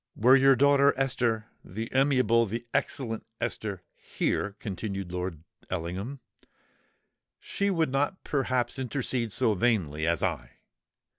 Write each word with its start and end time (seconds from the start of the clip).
"Were 0.15 0.35
your 0.35 0.55
daughter 0.55 0.95
Esther—the 0.97 1.91
amiable, 1.93 2.47
the 2.47 2.65
excellent 2.73 3.23
Esther 3.39 3.83
here," 3.93 4.55
continued 4.57 5.11
Lord 5.11 5.43
Ellingham, 5.69 6.21
"she 7.39 7.69
would 7.69 7.91
not 7.91 8.23
perhaps 8.23 8.79
intercede 8.79 9.31
so 9.31 9.53
vainly 9.53 10.07
as 10.07 10.23
I. 10.23 10.53